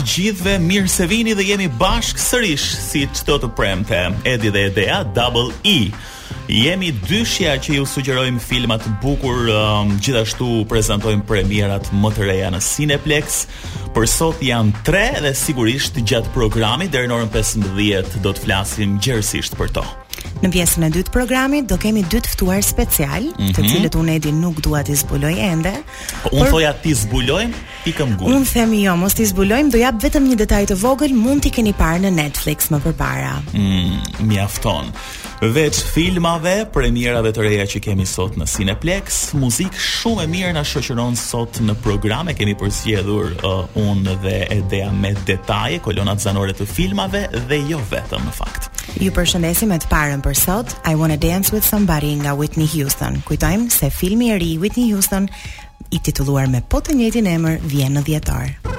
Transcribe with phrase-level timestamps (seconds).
[0.00, 3.98] të gjithve mirë se vini dhe jemi bashkë sërish si çdo të, të premte.
[4.28, 5.90] Edi dhe Edea Double E.
[6.50, 12.48] Jemi dyshja që ju sugjerojmë filma të bukur, um, gjithashtu prezentojmë premierat më të reja
[12.54, 13.42] në Cineplex.
[13.94, 18.96] Për sot janë tre dhe sigurisht gjatë programit deri në orën 15 do të flasim
[19.04, 19.84] gjersisht për to.
[20.42, 23.54] Në pjesën e dytë të programit do kemi dy të ftuar special, mm -hmm.
[23.56, 23.72] të mhm.
[23.72, 25.72] cilët unë edi nuk dua të zbuloj ende.
[26.22, 26.48] Po, unë por...
[26.54, 30.36] thoja ti zbulojmë, ti këm Unë themi jo, mos ti zbulojmë, do jap vetëm një
[30.36, 33.34] detaj të vogël, mund t'i keni parë në Netflix më parë.
[33.52, 34.90] Mm, mjafton.
[35.40, 40.62] Veç filmave, premierave të reja që kemi sot në Cineplex, muzikë shumë e mirë na
[40.64, 42.28] shoqëron sot në program.
[42.28, 47.80] E kemi përzgjedhur uh, unë dhe Edea me detaje, kolonat zanore të filmave dhe jo
[47.90, 48.69] vetëm në fakt.
[48.98, 50.72] Ju përshëndesim me të parën për sot.
[50.88, 53.20] I want to dance with somebody nga Whitney Houston.
[53.28, 55.28] Kujtojmë se filmi i ri Whitney Houston
[55.90, 58.69] i titulluar me po të njëjtin emër vjen në dhjetor.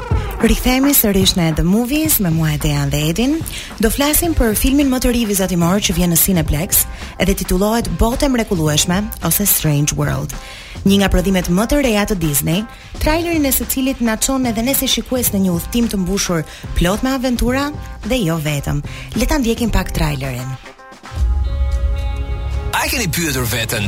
[0.42, 3.36] Rikthehemi sërish në The Movies me mua Edea dhe Edin.
[3.78, 6.80] Do flasim për filmin më të ri vizatimor që vjen në Cineplex,
[7.22, 10.34] edhe titullohet e mrekullueshme ose Strange World.
[10.88, 12.64] Një nga prodhimet më të reja të Disney,
[13.04, 16.42] trailerin e së cilit na çon edhe ne si shikues në një udhtim të mbushur
[16.80, 17.68] plot me aventura
[18.10, 18.82] dhe jo vetëm.
[19.22, 20.50] Le ta ndjekim pak trailerin.
[22.82, 23.86] A keni pyetur veten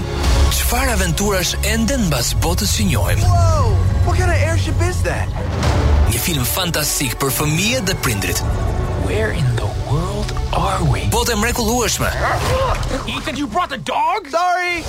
[0.54, 3.26] çfarë aventurash ende mbas botës që njohim?
[3.26, 3.74] Wow,
[4.06, 5.23] what kind of airship is that?
[6.34, 8.40] film fantastik për fëmijët dhe prindrit.
[9.06, 11.04] Where in the world are we?
[11.14, 12.10] Po të mrekullueshme.
[13.12, 14.26] Ethan, you brought the dog?
[14.32, 14.82] Sorry.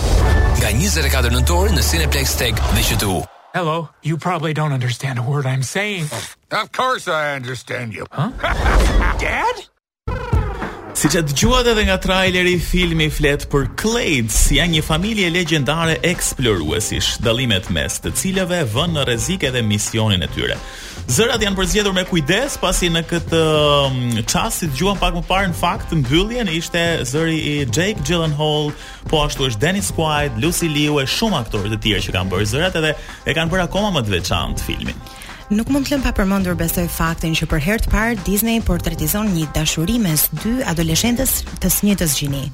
[0.63, 3.19] Nga 24 nëntor në Cineplex Tech dhe QTU.
[3.55, 6.09] Hello, you probably don't understand a word I'm saying.
[6.51, 8.07] Of course I understand you.
[8.11, 8.31] Huh?
[9.21, 9.63] Dad?
[10.95, 15.29] Si që të gjuat edhe nga traileri, filmi flet për Clades, si a një familje
[15.35, 20.57] legendare eksploruesish, dalimet mes të cilëve vën në rezik edhe misionin e tyre.
[21.05, 23.41] Zërat janë përzgjedhur me kujdes pasi në këtë
[24.25, 28.71] çast um, si dëgjuan pak më parë në fakt mbylljen ishte zëri i Jake Gyllenhaal,
[29.11, 32.49] po ashtu është Dennis Quaid, Lucy Liu e shumë aktorë të tjerë që kanë bërë
[32.55, 32.95] zërat edhe
[33.29, 35.05] e kanë bërë akoma më të veçantë filmin.
[35.53, 39.29] Nuk mund të lëm pa përmendur besoj faktin që për herë të parë Disney portretizon
[39.37, 42.47] një dashuri mes dy adoleshentës të njëjtës gjini.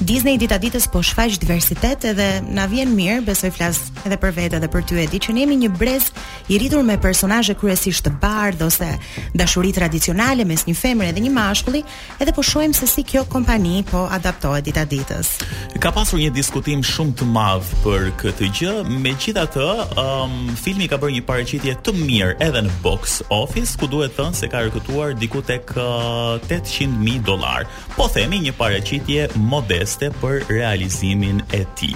[0.00, 4.56] Disney dita ditës po shfaq diversitet edhe na vjen mirë, besoj flas edhe për vetë
[4.58, 6.08] edhe për ty e di që ne jemi një brez
[6.48, 8.88] i rritur me personazhe kryesisht të bardhë ose
[9.36, 11.82] dashuri tradicionale mes një femre dhe një mashkulli,
[12.20, 15.34] edhe po shohim se si kjo kompani po adaptohet dita ditës.
[15.82, 18.74] Ka pasur një diskutim shumë të madh për këtë gjë,
[19.06, 19.68] megjithatë,
[20.02, 24.34] um, filmi ka bërë një paraqitje të mirë edhe në box office, ku duhet thënë
[24.40, 27.68] se ka rikëtuar diku tek uh, 800.000 dollar.
[27.96, 31.88] Po themi një paraqitje modeste proteste për realizimin e ti.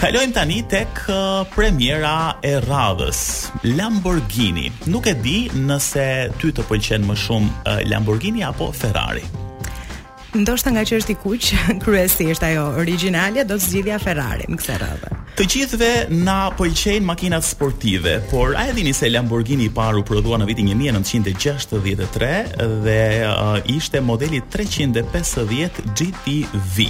[0.00, 3.20] Kalojmë tani tek uh, premjera e radhës,
[3.76, 4.70] Lamborghini.
[4.88, 6.08] Nuk e di nëse
[6.40, 9.20] ty të pëlqen më shumë uh, Lamborghini apo Ferrari.
[10.30, 11.46] Ndoshta nga që është i kuq,
[11.82, 15.08] kryesisht ajo origjinale do të zgjidhja Ferrari në këtë radhë.
[15.40, 15.88] Të gjithëve
[16.26, 20.46] na pëlqejnë makinat sportive, por a e dini se Lamborghini i parë u prodhua në
[20.50, 22.30] vitin 1963
[22.86, 26.86] dhe uh, ishte modeli 350 GTV.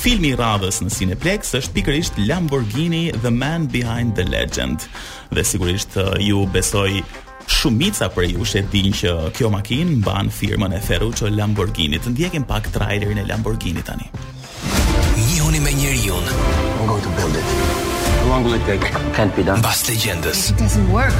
[0.00, 4.88] Filmi i radhës në Cineplex është pikërisht Lamborghini The Man Behind the Legend.
[5.32, 7.02] Dhe sigurisht uh, ju besoj
[7.48, 11.98] shumica për ju shet din që kjo makinë mban firmën e Ferruccio Lamborghini.
[12.00, 14.08] Të ndiejim pak trailerin e Lamborghini tani.
[15.24, 16.14] Njihuni me njeriu.
[16.16, 17.48] I'm going to build it.
[18.22, 18.92] How long will it take?
[19.16, 19.62] Can't be done.
[19.62, 20.50] Bas legendës.
[20.50, 21.14] It doesn't work.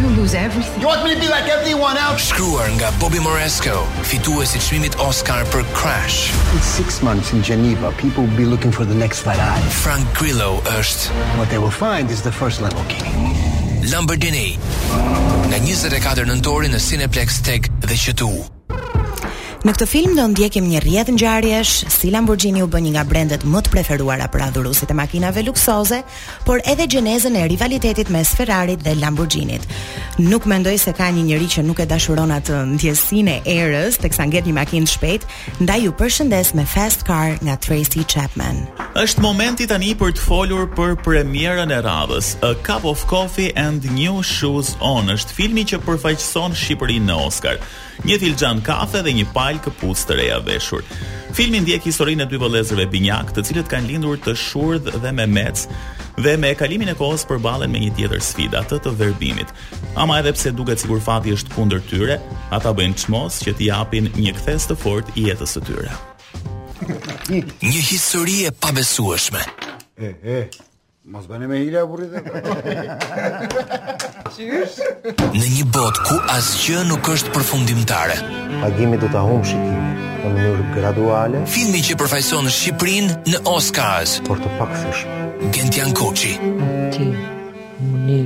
[0.00, 0.80] we'll lose everything.
[0.80, 2.22] You want me to be like everyone else?
[2.30, 6.32] Screwer nga Bobby Moresco, fituesi i çmimit Oscar për Crash.
[6.54, 9.68] In 6 months in Geneva, people will be looking for the next Ferrari.
[9.82, 11.10] Frank Grillo është.
[11.36, 13.39] What they will find is the first Lamborghini.
[13.88, 14.58] Lamborghini.
[15.48, 18.32] Nga 24 nëntori në Cineplex Tech dhe qëtu.
[19.60, 23.42] Në këtë film do ndjekim një rrjet ngjarjesh, si Lamborghini u bën një nga brendet
[23.44, 25.98] më të preferuara për adhuruesit e makinave luksoze,
[26.48, 29.66] por edhe gjenezën e rivalitetit mes Ferrarit dhe Lamborghinit.
[30.20, 34.24] Nuk mendoj se ka një njerëz që nuk e dashuron atë ndjesinë e erës teksa
[34.30, 35.28] ngjet një makinë të shpejtë,
[35.60, 38.64] ndaj ju përshëndes me Fast Car nga Tracy Chapman.
[38.96, 43.84] Është momenti tani për të folur për premierën e radhës, A Cup of Coffee and
[43.92, 45.12] New Shoes On.
[45.12, 47.60] Është filmi që përfaqëson Shqipërinë në Oscar.
[48.00, 50.84] Një filxhan kafe dhe një pa Al Capuz të reja veshur.
[51.34, 55.26] Filmi ndjek historinë e dy vëllezërve Binjak, të cilët kanë lindur të shurdh dhe me
[55.30, 55.64] mec
[56.20, 59.50] dhe me kalimin e kohës përballen me një tjetër sfidë, atë të verbimit.
[60.02, 62.18] Ama edhe pse duket sikur fati është kundër tyre,
[62.54, 65.98] ata bëjnë çmos që t'i japin një kthesë të fortë jetës së tyre.
[67.30, 69.46] Një histori e pabesueshme.
[71.08, 72.20] Mos bëni me hile burrë.
[74.36, 74.82] Sigurisht.
[75.32, 78.18] Në një bot ku asgjë nuk është përfundimtare.
[78.60, 81.40] Pagimi do ta humbi shikimin në mënyrë graduale.
[81.48, 84.18] Filmi që përfaqëson Shqipërinë në Oscars.
[84.28, 85.06] Por të pakshish.
[85.56, 86.34] Gentian Koçi.
[86.92, 87.08] Ti
[87.80, 88.20] mundi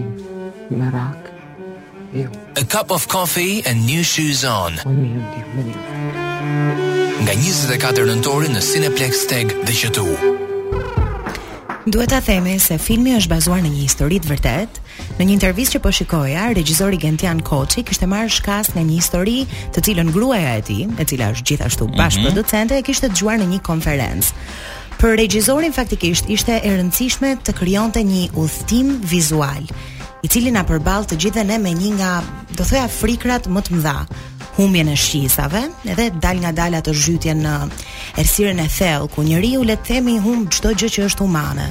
[0.75, 1.29] me rak.
[2.19, 2.27] Jo.
[2.59, 4.83] A cup of coffee and new shoes on.
[7.23, 10.43] Nga 24 nëntori në Cineplex Tag dhe QTU.
[11.87, 14.83] Duhet ta themi se filmi është bazuar në një histori të vërtetë.
[15.19, 19.35] Në një intervistë që po shikoja, regjizori Gentian Koçi kishte marrë shkas nga një histori,
[19.77, 21.99] të cilën gruaja e tij, e cila është gjithashtu mhm.
[22.01, 22.81] bashkëproducente, mm -hmm.
[22.81, 24.33] e kishte dëgjuar në një konferencë.
[25.01, 29.63] Për regjizorin faktikisht ishte e rëndësishme të krijonte një udhtim vizual,
[30.25, 32.23] i cili na përball të gjithëve ne me një nga,
[32.57, 33.99] do thoya, frikrat më të mëdha,
[34.55, 37.55] humbjen e shqisave edhe dal nga dal të zhytje në
[38.21, 41.65] errësirën e thell ku njëri u le të themi hum çdo gjë që është humane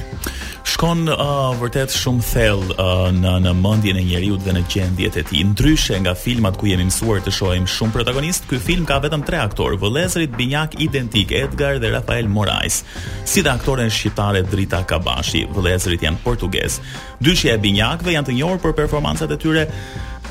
[0.68, 5.24] shkon uh, vërtet shumë thell uh, në në mendjen e njeriu dhe në gjendjet e
[5.30, 9.24] tij ndryshe nga filmat ku jemi mësuar të shohim shumë protagonist ky film ka vetëm
[9.28, 12.82] tre aktorë vëllezërit binjak identik Edgar dhe Rafael Moraes
[13.24, 16.80] si dhe aktoren shqiptare Drita Kabashi vëllezërit janë portugez
[17.24, 19.66] dyshja e binjakëve janë të njohur për performancat e tyre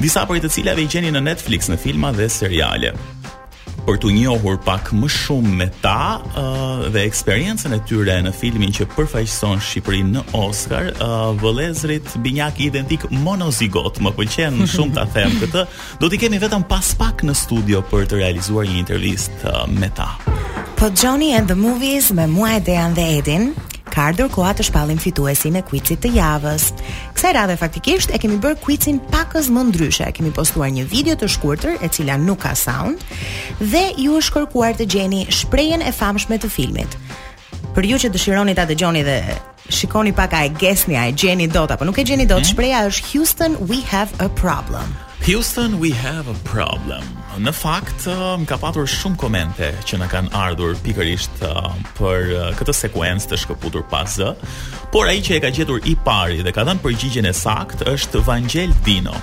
[0.02, 2.94] disa prej të cilave i gjeni në Netflix në filma dhe seriale.
[3.84, 8.72] Për të njohur pak më shumë me ta uh, dhe eksperiencën e tyre në filmin
[8.72, 15.36] që përfaqëson Shqipërinë në Oscar, uh, Vëllezrit Binjak Identik Monozigot, më pëlqen shumë ta them
[15.44, 15.66] këtë.
[16.00, 19.92] Do t'i kemi vetëm pas pak në studio për të realizuar një intervistë uh, me
[20.00, 20.14] ta.
[20.80, 23.52] Po Johnny and the Movies me Muaj Dejan dhe Edin,
[23.94, 26.72] kar dërkoa të shpallim fituesin e quizit të javës.
[27.14, 30.08] Kësaj radhe faktikisht e kemi bër quizin pakës më ndryshe.
[30.10, 33.04] E kemi postuar një video të shkurtër e cila nuk ka sound
[33.62, 36.98] dhe ju është kërkuar të gjeni shprehjen e famshme të filmit.
[37.74, 39.18] Për ju që dëshironi ta dëgjoni dhe
[39.78, 42.50] shikoni pak a e gjesni a e gjeni dot apo nuk e gjeni dot, mhm.
[42.52, 44.90] shpreha është Houston, we have a problem.
[45.30, 47.06] Houston, we have a problem
[47.42, 52.32] në fakt uh, më ka patur shumë komente që në kanë ardhur pikërisht uh, për
[52.34, 54.32] uh, këtë sekuencë të shkëputur pas zë,
[54.94, 58.24] por ai që e ka gjetur i pari dhe ka dhënë përgjigjen e sakt është
[58.28, 59.16] Vangel Dino.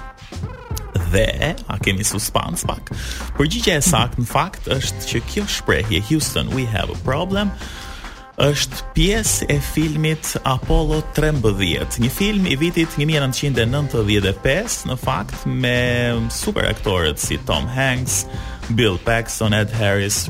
[1.10, 2.92] Dhe, a kemi suspans pak,
[3.38, 7.50] përgjigje e sakt në fakt është që kjo shprejhje Houston, we have a problem,
[8.38, 15.76] është pies e filmit Apollo 13, një film i vitit 1995, në fakt me
[16.32, 18.22] super aktorët si Tom Hanks,
[18.70, 20.28] Bill Paxton, Ed Harris,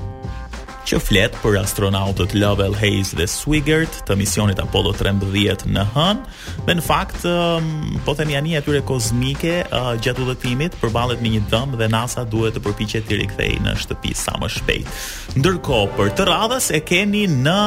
[0.89, 6.21] që fletë për astronautët Lovell Hayes dhe Swigert të misionit Apollo 13 në hën,
[6.67, 7.69] me në fakt, um,
[8.07, 12.25] po të mjani e tyre kozmike uh, gjatë udhëtimit përballet me një dëmë dhe NASA
[12.33, 14.95] duhet të përpiqet të rikthej në shtëpi sa më shpejt.
[15.41, 17.59] Ndërko, për të radhës e keni në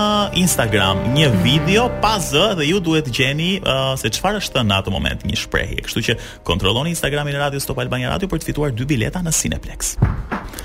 [0.44, 4.94] Instagram një video pa zë dhe ju duhet gjeni uh, se qëfar është në atë
[4.96, 5.86] moment një shprehje.
[5.86, 6.18] Kështu që
[6.50, 9.94] kontroloni Instagramin e radio Stop Albania Radio për të fituar dy bileta në Cineplex.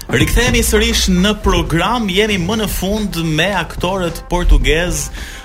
[0.08, 5.02] Rikthehemi sërish në program, jemi më në fund me aktorët portugez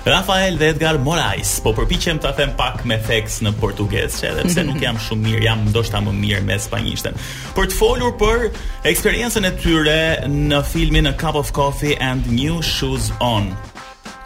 [0.08, 1.58] Rafael dhe Edgar Morais.
[1.60, 5.26] Po përpiqem ta them pak me theks në portugez, që edhe pse nuk jam shumë
[5.28, 7.20] mirë, jam ndoshta më mirë me spanjishtën.
[7.58, 8.46] Për të folur për
[8.88, 10.00] eksperiencën e tyre
[10.32, 13.52] në filmin A Cup of Coffee and New Shoes On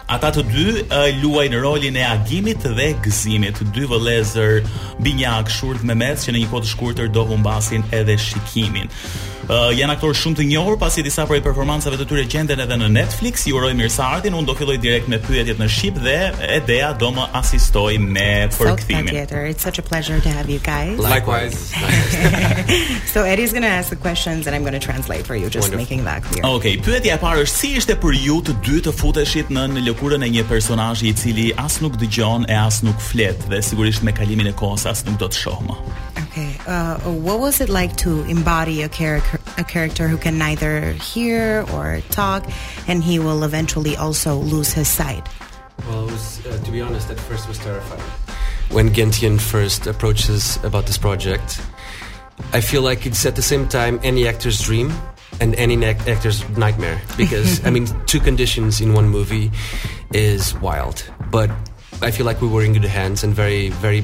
[0.09, 4.63] ata të dy uh, luajnë rolin e agimit dhe gëzimit, dy vëllezër
[5.05, 8.89] binjak shurt me mes që në një kohë të shkurtër do humbasin edhe shikimin.
[9.49, 12.85] Uh, janë aktorë shumë të njohur pasi disa prej performancave të tyre gjenden edhe në
[12.93, 13.47] Netflix.
[13.49, 14.29] Ju uroj mirëseardhje.
[14.37, 16.17] Unë do filloj direkt me pyetjet në shqip dhe
[16.53, 19.09] Edea do më asistoj me përkthimin.
[19.31, 20.99] So, It's such a pleasure to have you guys.
[21.01, 21.57] Likewise.
[23.13, 25.49] so Eddie is going to ask the questions and I'm going to translate for you
[25.49, 25.81] just Wonderful.
[25.81, 26.45] making that clear.
[26.59, 29.85] Okay, pyetja e parë është si ishte për ju të dy të futeshit në, në
[30.01, 34.11] e një personazhi i cili as nuk dëgjon e as nuk flet dhe sigurisht me
[34.13, 35.75] kalimin e kohës as nuk do të shoh më.
[36.23, 36.49] Okay.
[36.67, 41.65] Uh, what was it like to embody a character a character who can neither hear
[41.73, 42.45] or talk
[42.87, 45.27] and he will eventually also lose his sight?
[45.89, 48.01] Well, was, uh, to be honest, at first was terrifying.
[48.71, 51.59] When Gentian first approaches about this project,
[52.53, 54.93] I feel like it's at the same time any actor's dream
[55.41, 59.51] and any neck actor's nightmare because i mean two conditions in one movie
[60.13, 61.49] is wild but
[62.01, 64.03] i feel like we were in good hands and very very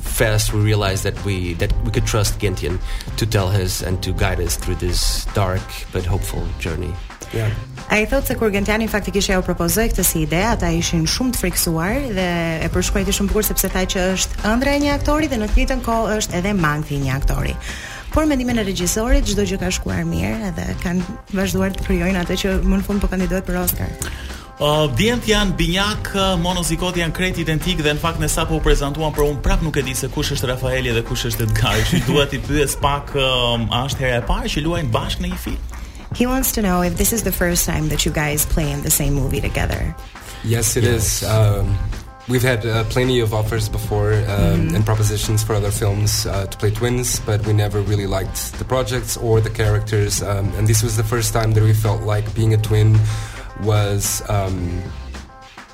[0.00, 2.78] fast we realized that we that we could trust gentian
[3.16, 5.60] to tell us and to guide us through this dark
[5.92, 6.92] but hopeful journey
[7.32, 7.50] yeah
[7.90, 11.34] A i thot se kur Gentiani faktikisht ajo propozoi këtë si ide, ata ishin shumë
[11.36, 12.24] të friksuar dhe
[12.64, 15.58] e përshkruajti shumë bukur sepse tha që është ëndra e një aktori dhe në të
[15.60, 17.52] njëjtën kohë është edhe mangthi i një aktori.
[18.14, 21.02] Por mendimin e regjisorit çdo gjë ka shkuar mirë edhe kanë
[21.34, 23.90] vazhduar të krijojnë atë që më në fund po kandidohet për Oscar.
[24.62, 24.86] Uh,
[25.26, 29.42] janë binjak, monozikot janë krejt identik dhe në fakt në sapo u prezentuan, për unë
[29.42, 32.40] prap nuk e di se kush është Rafaeli dhe kush është Edgar, që duhet i
[32.46, 35.74] pyes pak, um, a është herë e parë që luajnë bashkë në një film?
[36.14, 38.86] He wants to know if this is the first time that you guys play in
[38.86, 39.82] the same movie together.
[40.44, 41.22] Yes, it yes.
[41.22, 41.28] is.
[41.28, 41.74] Um,
[42.26, 44.76] We've had uh, plenty of offers before um, mm-hmm.
[44.76, 48.64] and propositions for other films uh, to play twins, but we never really liked the
[48.64, 50.22] projects or the characters.
[50.22, 52.98] Um, and this was the first time that we felt like being a twin
[53.62, 54.22] was.
[54.30, 54.80] Um,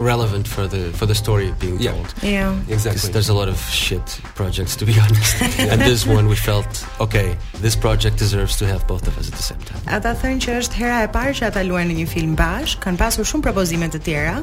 [0.03, 1.93] relevant for the for the story being yeah.
[1.93, 2.15] told.
[2.23, 3.11] Yeah, exactly.
[3.13, 4.01] There's a lot of shit
[4.35, 7.37] projects, to be honest, and this one we felt okay.
[7.61, 9.77] This project deserves to have both of us at the same time.
[9.93, 12.97] Ata thënë që është hera e parë që ata luajnë në një film bashkë, kanë
[13.03, 14.39] pasur shumë propozime të tjera.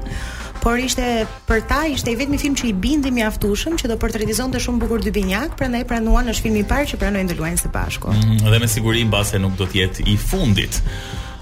[0.63, 1.05] por ishte
[1.49, 5.03] për ta ishte i vetmi film që i bindi mjaftueshëm që do portretizonte shumë bukur
[5.05, 8.11] dy binjak, prandaj pranuan në filmin e parë që pranojnë të luajnë së bashku.
[8.15, 10.81] Mm, dhe me siguri mbase nuk do të jetë i fundit.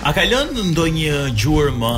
[0.06, 1.92] A ka lënë ndonjë gjurmë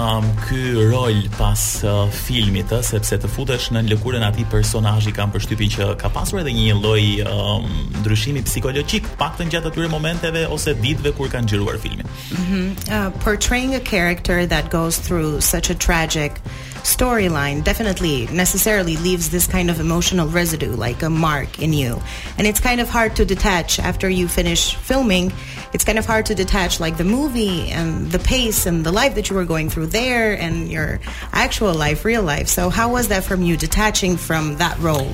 [0.45, 0.59] ky
[0.91, 5.87] rol pas uh, filmit, uh, sepse të futesh në lëkurën atij personazhi kanë përshtypin që
[5.99, 7.49] ka pasur edhe një lloj uh,
[7.97, 12.05] ndryshimi psikologjik, paktën gjatë atyre momenteve ose ditëve kur kanë xhiruar filmin.
[12.31, 12.67] Mm -hmm.
[12.95, 16.39] uh, portraying a character that goes through such a tragic
[16.87, 22.01] storyline definitely necessarily leaves this kind of emotional residue, like a mark in you.
[22.37, 25.33] And it's kind of hard to detach after you finish filming.
[25.73, 29.15] It's kind of hard to detach, like the movie and the pace and the life
[29.15, 31.01] that you were going through there and your
[31.33, 32.47] actual life, real life.
[32.47, 35.11] So, how was that from you detaching from that role?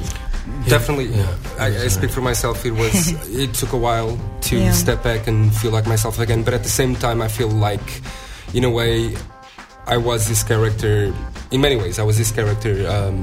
[0.67, 1.35] Definitely, yeah.
[1.57, 2.65] I, I, speak for myself.
[2.65, 3.15] It was.
[3.35, 4.19] it took a while
[4.51, 4.71] to yeah.
[4.73, 6.43] step back and feel like myself again.
[6.43, 8.01] But at the same time, I feel like,
[8.53, 9.15] in a way,
[9.87, 11.11] I was this character
[11.53, 13.17] in many ways, I was this character um,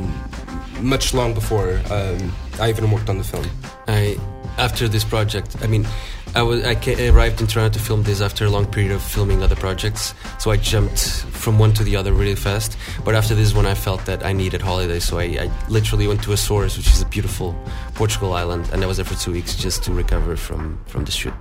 [0.80, 3.44] much long before um, I even worked on the film.
[3.88, 4.16] I
[4.58, 5.86] after this project, I mean,
[6.34, 9.42] I was I arrived in Toronto to film this after a long period of filming
[9.42, 11.00] other projects, so I jumped
[11.42, 12.76] from one to the other really fast.
[13.04, 16.22] But after this one, I felt that I needed holidays, so I, I literally went
[16.24, 17.56] to Açores, which is a beautiful
[17.94, 21.10] Portugal island, and I was there for two weeks just to recover from from the
[21.12, 21.34] shoot.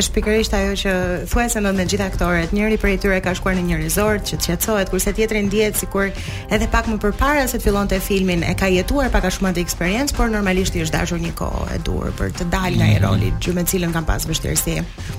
[0.00, 0.94] është pikërisht ajo që
[1.30, 4.38] thuaj se në të gjitha aktorët, njëri prej tyre ka shkuar në një resort që
[4.38, 6.08] të qetësohet, kurse tjetri si sikur
[6.50, 9.62] edhe pak më përpara se të fillonte filmin e ka jetuar pak a shumë atë
[9.66, 12.96] eksperiencë, por normalisht i është dashur një kohë e durë për të dalë nga mhm.
[12.96, 14.76] e roli që me cilën kanë pas vështirësi.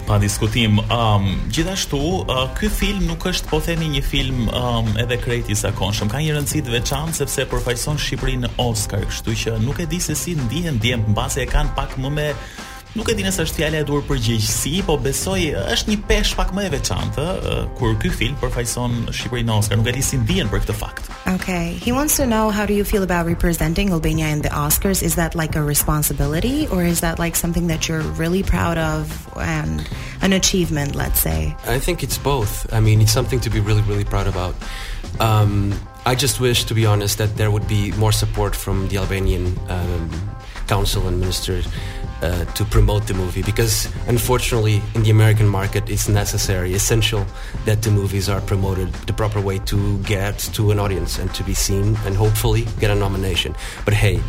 [0.10, 5.17] Pa diskutim, um, gjithashtu uh, ky film nuk është po themi një film um, edhe
[5.24, 9.58] krejt i zakonshëm, ka një rëndësit të veçantë sepse përfaqëson Shqipërinë në Oscar, kështu që
[9.65, 12.29] nuk e di se si ndihen ndjen mbase e kanë pak më me
[12.98, 15.38] Nuk e di nëse është fjala e duhur për gjegjësi, po besoj
[15.70, 17.25] është një pesh pak më e veçantë
[17.77, 19.77] kur ky film përfaqëson Shqipërinë në Oscar.
[19.77, 21.12] Nuk e di si për këtë fakt.
[21.30, 25.04] Okay, he wants to know how do you feel about representing Albania in the Oscars?
[25.06, 29.06] Is that like a responsibility or is that like something that you're really proud of
[29.38, 29.86] and
[30.24, 31.54] an achievement, let's say?
[31.70, 32.66] I think it's both.
[32.74, 34.56] I mean, it's something to be really really proud about.
[35.20, 35.74] Um,
[36.10, 39.54] I just wish to be honest that there would be more support from the Albanian
[39.70, 40.10] um,
[40.66, 41.66] council and ministers
[42.22, 47.26] uh, to promote the movie because unfortunately in the American market it's necessary, essential
[47.66, 51.44] that the movies are promoted the proper way to get to an audience and to
[51.44, 53.56] be seen and hopefully get a nomination.
[53.86, 54.22] But hey,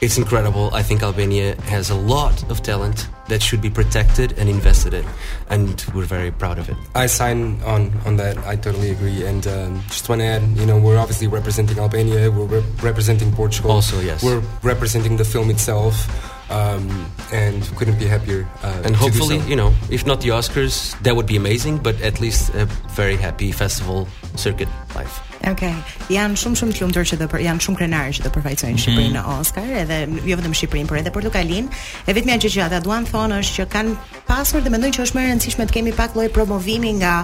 [0.00, 0.70] it's incredible.
[0.72, 5.04] I think Albania has a lot of talent that should be protected and invested in,
[5.50, 6.76] and we're very proud of it.
[6.94, 8.38] I sign on on that.
[8.38, 9.26] I totally agree.
[9.26, 12.30] And um, just want to add, you know, we're obviously representing Albania.
[12.30, 13.72] We're re- representing Portugal.
[13.72, 16.06] Also, yes, we're representing the film itself.
[16.50, 18.46] Um, and couldn't be happier.
[18.60, 19.46] Uh, and hopefully, so.
[19.46, 22.64] you know, if not the Oscars, that would be amazing, but at least a
[22.98, 25.20] very happy festival Circuit Life.
[25.40, 25.52] Okej.
[25.72, 25.76] Okay.
[26.12, 28.80] Janë shumë shumë të lumtur që do për janë shumë krenarë që do përfaqësojnë mhm.
[28.82, 31.78] Shqipërinë në Oscar, edhe jo vetëm Shqipërinë, por edhe Portugalinë.
[32.10, 33.96] E vetmja gjë që ata duan thonë është që kanë
[34.28, 37.14] pasur dhe mendojnë që është më e rëndësishme të kemi pak lloj promovimi nga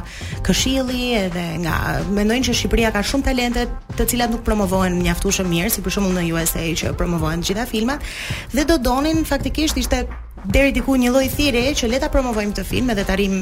[0.47, 1.77] Këshilli edhe nga
[2.17, 3.67] mendojnë që Shqipëria ka shumë talente
[4.01, 7.69] të cilat nuk promovohen mjaftueshëm mirë, si për shembull në USA që promovohen të gjitha
[7.71, 8.09] filmat
[8.57, 10.05] dhe do donin faktikisht ishte
[10.53, 13.37] deri diku një lloj thirrje që le ta promovojmë të film edhe të arrim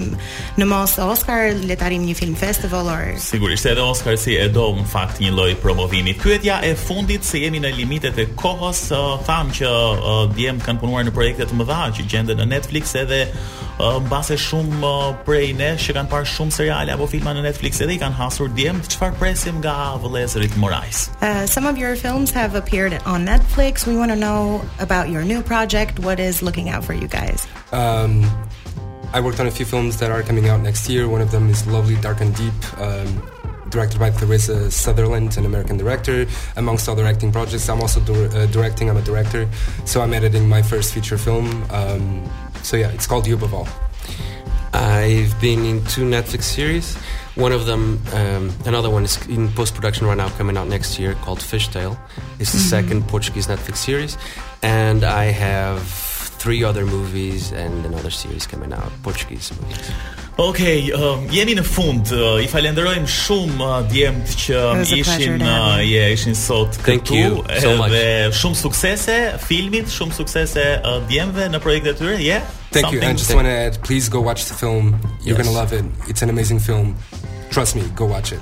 [0.60, 3.10] në mos Oscar, le të arrim një film festival or.
[3.20, 6.14] Sigurisht edhe Oscar si e do në fakt një lloj promovimi.
[6.22, 10.82] Pyetja e fundit se jemi në limitet e kohës, uh, tham që uh, djem kanë
[10.84, 13.24] punuar në projekte të mëdha që gjenden në Netflix edhe
[13.82, 14.90] mbase shumë
[15.26, 18.48] prej nesh që kanë parë shumë seriale apo filma në Netflix edhe i kanë hasur
[18.54, 21.10] djem çfarë presim nga vëllezërit Morais.
[21.20, 23.84] Uh, some of your films have appeared on Netflix.
[23.86, 25.98] We want to know about your new project.
[25.98, 27.46] What is looking out for you guys?
[27.72, 28.22] Um
[29.12, 31.08] I worked on a few films that are coming out next year.
[31.08, 32.58] One of them is Lovely Dark and Deep.
[32.78, 33.22] Um
[33.74, 36.26] directed by Theresa Sutherland, an American director.
[36.54, 38.86] Amongst other acting projects, I'm also uh, directing.
[38.88, 39.48] I'm a director,
[39.84, 41.48] so I'm editing my first feature film.
[41.74, 42.22] Um,
[42.64, 43.46] so yeah, it's called Yuba
[44.72, 46.96] I've been in two Netflix series.
[47.36, 50.98] One of them, um, another one is in post production right now, coming out next
[50.98, 51.98] year called Fishtail.
[52.40, 52.68] It's the mm-hmm.
[52.68, 54.16] second Portuguese Netflix series.
[54.62, 59.90] And I have three other movies and another series coming out, Portuguese movies.
[60.38, 62.10] okay, um, jemi në fund.
[62.12, 66.84] Uh, I falenderojmë shumë uh, djemt që um, ishin uh, yeah, ishin sot këtu.
[66.84, 67.94] Thank you so much.
[67.94, 72.20] Dhe shumë suksese filmit, shumë suksese uh, djemve në projektet e tyre.
[72.22, 72.46] Yeah.
[72.74, 73.02] Thank you.
[73.02, 74.96] I just want to please go watch the film.
[75.22, 75.44] You're yes.
[75.44, 75.84] going to love it.
[76.08, 76.96] It's an amazing film.
[77.50, 78.40] Trust me, go watch it.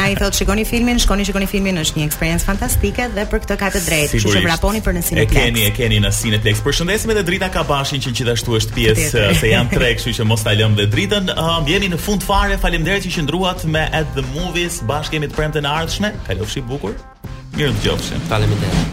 [0.00, 3.68] Ai thotë shikoni filmin, shkoni shikoni filmin, është një eksperiencë fantastike dhe për këtë ka
[3.74, 4.10] të drejtë.
[4.18, 5.34] Kështu që vraponi për në Cineplex.
[5.34, 6.62] E keni, e keni në Cineplex.
[6.66, 10.56] Përshëndesim edhe Drita Kabashin që gjithashtu është pjesë se jam tre, kështu që mos ta
[10.58, 11.30] lëm dhe Dritën.
[11.36, 12.58] Um, jemi në fund fare.
[12.64, 14.80] Faleminderit që qëndruat me At the Movies.
[14.90, 16.12] Bashkemi të premte në ardhshme.
[16.26, 16.98] Kalofshi bukur.
[17.54, 18.26] Mirë ngjofshim.
[18.32, 18.90] Faleminderit.